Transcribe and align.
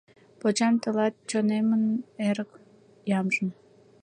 Почам 0.39 0.73
тылат 0.81 1.13
чонемын 1.29 1.83
эрык 2.27 2.51
ямжым 3.19 3.49